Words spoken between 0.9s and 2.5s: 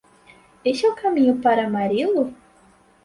o caminho para Amarillo?